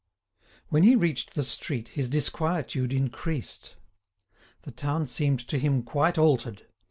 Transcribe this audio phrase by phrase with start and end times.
[0.69, 3.75] When he reached the street, his disquietude increased.
[4.63, 6.65] The town seemed to him quite altered.